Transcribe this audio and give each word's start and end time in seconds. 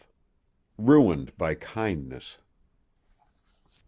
RUINED 0.79 1.37
BY 1.37 1.53
KINDNESS. 1.53 2.39